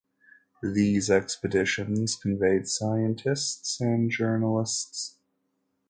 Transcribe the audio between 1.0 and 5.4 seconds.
expeditions conveyed scientists and journalists.